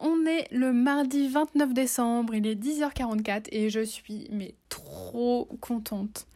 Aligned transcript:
On 0.00 0.26
est 0.26 0.48
le 0.50 0.72
mardi 0.72 1.28
29 1.28 1.72
décembre, 1.72 2.34
il 2.34 2.46
est 2.46 2.56
10h44 2.56 3.46
et 3.52 3.70
je 3.70 3.80
suis 3.80 4.28
mais 4.30 4.54
trop 4.68 5.48
contente. 5.60 6.26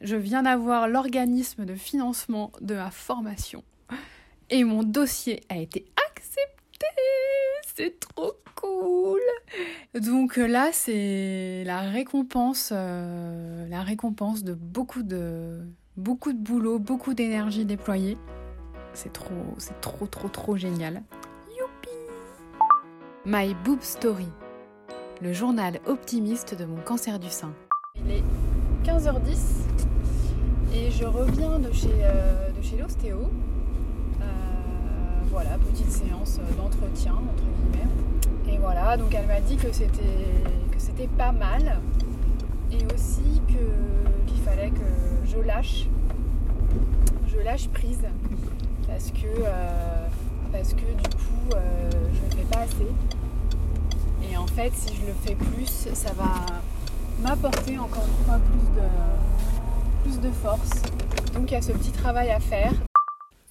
Je 0.00 0.16
viens 0.16 0.42
d'avoir 0.42 0.86
l'organisme 0.88 1.64
de 1.64 1.74
financement 1.74 2.52
de 2.60 2.74
ma 2.74 2.90
formation 2.90 3.64
et 4.50 4.64
mon 4.64 4.82
dossier 4.82 5.42
a 5.48 5.56
été 5.56 5.86
accepté. 6.08 6.86
C'est 7.74 7.98
trop 7.98 8.34
cool. 8.54 9.20
Donc 9.94 10.36
là, 10.36 10.70
c'est 10.72 11.64
la 11.64 11.80
récompense, 11.80 12.70
euh, 12.72 13.66
la 13.68 13.82
récompense 13.82 14.44
de 14.44 14.54
beaucoup 14.54 15.02
de 15.02 15.60
beaucoup 15.96 16.32
de 16.32 16.38
boulot, 16.38 16.78
beaucoup 16.78 17.14
d'énergie 17.14 17.64
déployée. 17.64 18.16
C'est 18.92 19.12
trop, 19.12 19.54
c'est 19.58 19.80
trop, 19.80 20.06
trop, 20.06 20.28
trop 20.28 20.56
génial. 20.56 21.02
My 23.26 23.54
Boob 23.64 23.80
Story, 23.80 24.28
le 25.22 25.32
journal 25.32 25.80
optimiste 25.86 26.54
de 26.58 26.66
mon 26.66 26.76
cancer 26.82 27.18
du 27.18 27.30
sein. 27.30 27.54
Il 27.96 28.10
est 28.12 28.22
15h10 28.84 29.64
et 30.74 30.90
je 30.90 31.06
reviens 31.06 31.58
de 31.58 31.72
chez, 31.72 31.88
euh, 32.02 32.50
chez 32.60 32.76
l'ostéo. 32.76 33.30
Euh, 34.20 34.24
voilà, 35.30 35.56
petite 35.56 35.90
séance 35.90 36.38
d'entretien, 36.58 37.14
entre 37.14 37.44
guillemets. 37.44 38.52
Et 38.52 38.58
voilà, 38.58 38.98
donc 38.98 39.14
elle 39.14 39.26
m'a 39.26 39.40
dit 39.40 39.56
que 39.56 39.72
c'était, 39.72 41.08
pas 41.16 41.32
mal 41.32 41.80
et 42.70 42.84
aussi 42.94 43.40
qu'il 43.48 44.42
fallait 44.44 44.70
que 44.70 45.26
je 45.26 45.38
lâche, 45.38 45.86
je 47.26 47.38
lâche 47.38 47.68
prise 47.68 48.04
parce 48.86 49.10
que, 49.12 49.26
euh, 49.26 50.08
parce 50.56 50.72
que 50.72 50.86
du 50.86 51.08
coup 51.10 51.50
je 51.50 52.36
ne 52.36 52.40
fais 52.40 52.48
pas 52.50 52.60
assez 52.60 52.86
et 54.34 54.36
en 54.36 54.46
fait, 54.46 54.72
si 54.74 54.94
je 54.94 55.06
le 55.06 55.12
fais 55.24 55.34
plus, 55.34 55.94
ça 55.94 56.12
va 56.14 56.46
m'apporter 57.20 57.78
encore 57.78 58.04
une 58.04 58.24
fois 58.24 58.40
plus 60.02 60.20
de, 60.20 60.30
force. 60.30 60.82
Donc 61.34 61.50
il 61.50 61.54
y 61.54 61.56
a 61.56 61.62
ce 61.62 61.72
petit 61.72 61.92
travail 61.92 62.30
à 62.30 62.40
faire. 62.40 62.72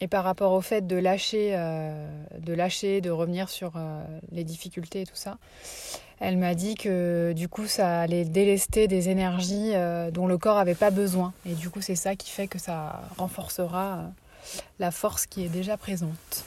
Et 0.00 0.08
par 0.08 0.24
rapport 0.24 0.52
au 0.52 0.60
fait 0.60 0.86
de 0.86 0.96
lâcher, 0.96 1.52
euh, 1.54 2.08
de 2.40 3.10
revenir 3.10 3.48
sur 3.48 3.72
euh, 3.76 4.02
les 4.32 4.44
difficultés 4.44 5.02
et 5.02 5.06
tout 5.06 5.14
ça, 5.14 5.38
elle 6.18 6.36
m'a 6.36 6.54
dit 6.54 6.74
que 6.74 7.32
du 7.34 7.48
coup 7.48 7.66
ça 7.66 8.00
allait 8.00 8.24
délester 8.24 8.88
des 8.88 9.08
énergies 9.08 9.72
euh, 9.74 10.10
dont 10.10 10.26
le 10.26 10.38
corps 10.38 10.56
n'avait 10.56 10.74
pas 10.74 10.90
besoin. 10.90 11.32
Et 11.46 11.54
du 11.54 11.70
coup 11.70 11.80
c'est 11.80 11.94
ça 11.94 12.16
qui 12.16 12.30
fait 12.30 12.48
que 12.48 12.58
ça 12.58 13.02
renforcera 13.18 14.10
la 14.80 14.90
force 14.90 15.26
qui 15.26 15.44
est 15.44 15.48
déjà 15.48 15.76
présente. 15.76 16.44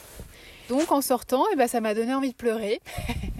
Donc 0.68 0.90
en 0.92 1.00
sortant, 1.00 1.44
eh 1.52 1.56
ben, 1.56 1.68
ça 1.68 1.80
m'a 1.80 1.94
donné 1.94 2.14
envie 2.14 2.32
de 2.32 2.36
pleurer. 2.36 2.80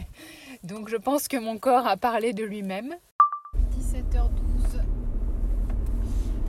Donc 0.64 0.88
je 0.88 0.96
pense 0.96 1.28
que 1.28 1.36
mon 1.36 1.58
corps 1.58 1.86
a 1.86 1.96
parlé 1.96 2.32
de 2.32 2.44
lui-même. 2.44 2.94
17h12. 3.78 4.76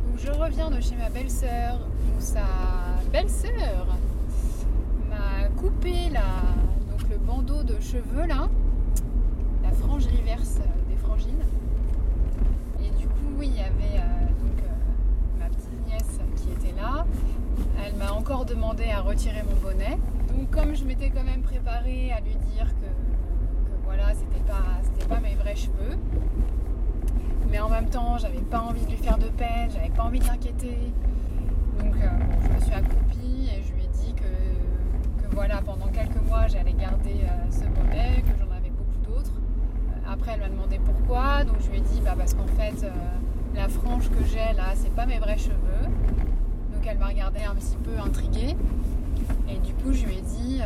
Donc 0.05 0.17
je 0.17 0.31
reviens 0.31 0.69
de 0.69 0.81
chez 0.81 0.95
ma 0.95 1.09
belle-sœur 1.09 1.79
sa 2.19 2.41
belle-sœur 3.11 3.87
m'a 5.09 5.47
coupé 5.55 6.09
la, 6.11 6.21
donc 6.89 7.09
le 7.09 7.17
bandeau 7.17 7.63
de 7.63 7.79
cheveux 7.79 8.25
là, 8.25 8.49
la 9.63 9.71
frange 9.71 10.05
reverse 10.07 10.59
des 10.89 10.95
frangines. 10.97 11.45
Et 12.79 12.89
du 12.99 13.07
coup, 13.07 13.41
il 13.41 13.55
y 13.55 13.59
avait 13.59 13.97
euh, 13.97 14.25
euh, 14.63 15.39
ma 15.39 15.45
petite 15.45 15.87
nièce 15.87 16.19
qui 16.35 16.51
était 16.51 16.75
là. 16.79 17.05
Elle 17.85 17.95
m'a 17.95 18.11
encore 18.11 18.45
demandé 18.45 18.85
à 18.89 19.01
retirer 19.01 19.43
mon 19.43 19.55
bonnet. 19.61 19.97
Donc 20.37 20.51
comme 20.51 20.75
je 20.75 20.83
m'étais 20.83 21.09
quand 21.09 21.23
même 21.23 21.41
préparée 21.41 22.11
à 22.11 22.19
lui 22.19 22.35
dire 22.53 22.67
que 22.67 22.87
voilà, 23.85 24.13
c'était 24.13 24.43
pas, 24.45 25.15
pas 25.15 25.19
mes 25.19 25.33
vrais 25.33 25.55
cheveux. 25.55 25.97
Mais 27.49 27.59
en 27.59 27.69
même 27.69 27.89
temps, 27.89 28.17
j'avais 28.19 28.41
pas 28.41 28.59
envie 28.59 28.85
de 28.85 28.91
lui 28.91 28.97
faire 28.97 29.17
de 29.17 29.29
peine, 29.29 29.71
j'avais 29.73 29.89
pas 29.89 30.03
envie 30.03 30.19
de 30.19 30.25
l'inquiéter. 30.25 30.77
Donc 31.79 31.95
euh, 31.95 32.09
je 32.43 32.53
me 32.53 32.59
suis 32.59 32.73
accroupie 32.73 33.49
et 33.51 33.63
je 33.63 33.73
lui 33.73 33.85
ai 33.85 33.87
dit 33.87 34.13
que, 34.13 35.33
voilà, 35.33 35.61
pendant 35.61 35.87
quelques 35.87 36.21
mois, 36.27 36.45
j'allais 36.47 36.73
garder 36.73 37.21
euh, 37.23 37.51
ce 37.51 37.63
bonnet, 37.63 38.21
que 38.21 38.37
j'en 38.37 38.55
avais 38.55 38.69
beaucoup 38.69 38.99
d'autres. 39.03 39.33
Euh, 39.33 40.13
après, 40.13 40.33
elle 40.33 40.41
m'a 40.41 40.49
demandé 40.49 40.79
pourquoi, 40.85 41.45
donc 41.45 41.55
je 41.61 41.69
lui 41.71 41.77
ai 41.77 41.81
dit 41.81 42.01
bah, 42.03 42.13
parce 42.15 42.35
qu'en 42.35 42.47
fait, 42.47 42.85
la 43.55 43.69
frange 43.69 44.09
que 44.09 44.23
j'ai 44.25 44.53
là, 44.55 44.73
c'est 44.75 44.93
pas 44.93 45.07
mes 45.07 45.17
vrais 45.17 45.37
cheveux. 45.37 45.87
Donc 46.73 46.85
elle 46.85 46.99
m'a 46.99 47.07
regardé 47.07 47.39
un 47.41 47.55
petit 47.55 47.77
peu 47.77 47.97
intriguée. 47.97 48.55
Et 49.49 49.57
du 49.59 49.73
coup, 49.73 49.93
je 49.93 50.05
lui 50.05 50.17
ai 50.17 50.21
dit 50.21 50.61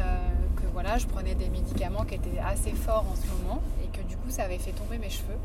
voilà, 0.74 0.98
je 0.98 1.06
prenais 1.06 1.36
des 1.36 1.50
médicaments 1.50 2.06
qui 2.06 2.16
étaient 2.16 2.40
assez 2.40 2.72
forts 2.72 3.06
en 3.12 3.16
ce 3.16 3.28
moment 3.28 3.62
et 3.84 3.88
que 3.96 4.02
du 4.08 4.16
coup 4.16 4.30
ça 4.30 4.44
avait 4.44 4.58
fait 4.58 4.72
tomber 4.72 4.98
mes 4.98 5.10
cheveux. 5.10 5.38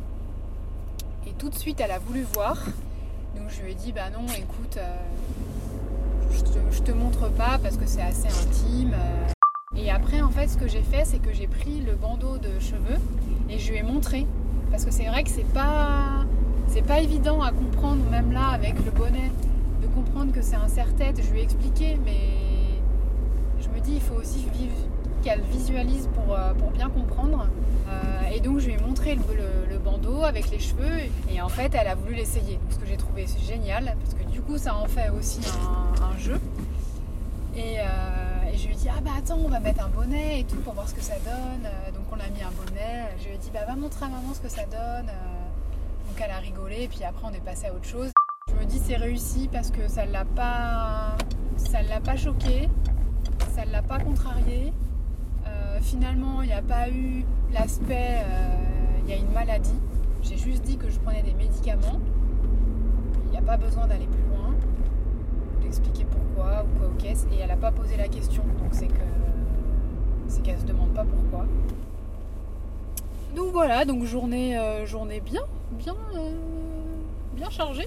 Et 1.27 1.33
tout 1.33 1.49
de 1.51 1.55
suite 1.55 1.81
elle 1.81 1.91
a 1.91 1.99
voulu 1.99 2.23
voir. 2.33 2.57
Donc 3.37 3.51
je 3.51 3.61
lui 3.63 3.73
ai 3.73 3.75
dit 3.75 3.93
bah 3.93 4.09
non 4.11 4.27
écoute 4.29 4.79
euh, 4.79 4.97
je, 6.71 6.81
te, 6.81 6.93
montre 6.93 7.29
pas 7.29 7.59
parce 7.63 7.77
que 7.77 7.87
c'est 7.87 8.03
assez 8.03 8.29
intime. 8.29 8.95
Euh. 8.95 9.77
Et 9.77 9.91
après 9.91 10.21
en 10.21 10.31
fait 10.31 10.49
ce 10.49 10.57
que 10.57 10.69
j'ai 10.69 10.83
fait 10.83 11.05
c'est 11.05 11.19
que 11.19 11.33
j'ai 11.33 11.49
pris 11.49 11.81
le 11.81 11.95
bandeau 11.95 12.39
de 12.39 12.59
cheveux 12.61 13.01
et 13.51 13.59
je 13.59 13.73
lui 13.73 13.79
ai 13.79 13.83
montré. 13.83 14.27
Parce 14.71 14.85
que 14.85 14.91
c'est 14.91 15.07
vrai 15.07 15.25
que 15.25 15.31
c'est 15.31 15.53
pas 15.53 16.25
c'est 16.69 16.83
pas 16.83 17.01
évident 17.01 17.43
à 17.43 17.51
comprendre 17.51 18.09
même 18.11 18.33
là 18.33 18.49
avec 18.49 18.75
le 18.85 18.91
bonnet 18.91 19.31
de 19.83 19.87
comprendre 19.89 20.33
que 20.33 20.41
c'est 20.41 20.57
un 20.57 20.69
serre-tête. 20.69 21.21
Je 21.23 21.31
lui 21.31 21.41
ai 21.41 21.43
expliqué 21.43 21.97
il 23.95 24.01
faut 24.01 24.15
aussi 24.15 24.47
qu'elle 25.23 25.43
visualise 25.43 26.09
pour, 26.15 26.35
euh, 26.35 26.55
pour 26.55 26.71
bien 26.71 26.89
comprendre. 26.89 27.49
Euh, 27.89 28.35
et 28.35 28.41
donc 28.41 28.59
je 28.59 28.67
lui 28.67 28.75
ai 28.75 28.79
montré 28.79 29.15
le, 29.15 29.79
bandeau 29.79 30.25
avec 30.25 30.51
les 30.51 30.59
cheveux 30.59 30.99
et 31.31 31.41
en 31.41 31.49
fait 31.49 31.73
elle 31.75 31.87
a 31.87 31.95
voulu 31.95 32.15
l'essayer. 32.15 32.59
Ce 32.71 32.77
que 32.77 32.87
j'ai 32.87 32.97
trouvé 32.97 33.27
génial 33.47 33.95
parce 34.01 34.15
que 34.15 34.29
du 34.29 34.41
coup 34.41 34.59
ça 34.59 34.75
en 34.75 34.87
fait 34.87 35.11
aussi 35.11 35.41
un, 36.03 36.19
jeu. 36.19 36.41
Euh, 37.57 38.51
et, 38.53 38.57
je 38.57 38.67
lui 38.67 38.73
ai 38.73 38.77
dit 38.77 38.89
ah 38.89 39.01
bah 39.01 39.13
attends 39.17 39.39
on 39.45 39.49
va 39.49 39.61
mettre 39.61 39.85
un 39.85 39.89
bonnet 39.89 40.41
et 40.41 40.45
tout 40.45 40.57
pour 40.57 40.73
voir 40.73 40.89
ce 40.89 40.95
que 40.95 41.03
ça 41.03 41.15
donne. 41.25 41.71
Donc 41.95 42.05
on 42.11 42.15
a 42.15 42.29
mis 42.31 42.43
un 42.43 42.51
bonnet. 42.65 43.15
Je 43.21 43.29
lui 43.29 43.35
ai 43.35 43.39
dit 43.39 43.51
bah 43.55 43.61
va 43.65 43.77
montrer 43.77 44.07
à 44.07 44.09
maman 44.09 44.35
ce 44.35 44.41
que 44.41 44.49
ça 44.49 44.63
donne. 44.65 45.07
Donc 45.07 46.21
elle 46.21 46.33
a 46.33 46.39
rigolé 46.39 46.83
et 46.83 46.89
puis 46.89 47.05
après 47.05 47.29
on 47.31 47.33
est 47.33 47.45
passé 47.45 47.67
à 47.67 47.73
autre 47.73 47.85
chose. 47.85 48.11
Je 48.49 48.55
me 48.55 48.65
dis 48.65 48.81
c'est 48.85 48.97
réussi 48.97 49.49
parce 49.53 49.71
que 49.71 49.87
ça 49.87 50.05
l'a 50.05 50.25
pas 50.25 51.17
ça 51.59 51.83
l'a 51.83 52.01
pas 52.01 52.17
choqué, 52.17 52.69
ça 53.57 53.65
l'a 53.65 53.83
pas 53.83 53.99
contrarié 53.99 54.73
finalement, 55.87 56.43
il 56.43 56.49
n'y 56.49 56.53
a 56.53 56.63
pas 56.63 56.89
eu 56.91 57.25
l'aspect, 57.53 58.19
euh, 58.25 58.99
il 59.05 59.11
y 59.11 59.13
a 59.13 59.17
une 59.17 59.31
maladie. 59.33 59.79
J'ai 60.23 60.37
juste 60.37 60.63
dit 60.63 60.77
que 60.77 60.91
je 60.91 60.99
prenais 60.99 61.23
des 61.23 61.35
médicaments. 61.35 62.01
Il 63.27 63.31
n'y 63.31 63.39
a 63.39 63.43
pas 63.43 63.57
besoin 63.57 63.87
d'aller 63.87 64.07
plus 64.07 64.23
loin, 64.37 64.55
d'expliquer 65.63 66.05
pourquoi 66.05 66.65
ou 66.65 66.79
quoi 66.79 66.89
ou 66.89 66.99
qu'est-ce. 66.99 67.27
Et 67.29 67.39
elle 67.41 67.49
n'a 67.49 67.57
pas 67.57 67.73
posé 67.73 67.97
la 67.97 68.09
question, 68.09 68.43
donc 68.59 68.71
c'est 68.73 68.89
que 68.89 69.07
c'est 70.29 70.43
qu'elle 70.43 70.59
se 70.59 70.65
demande 70.65 70.93
pas 70.93 71.05
pourquoi. 71.05 71.47
Donc 73.35 73.53
voilà, 73.53 73.85
donc 73.85 74.05
journée, 74.05 74.59
euh, 74.59 74.87
journée 74.87 75.21
bien, 75.21 75.43
bien, 75.73 75.95
euh, 76.17 76.31
bien 77.37 77.51
chargée. 77.51 77.87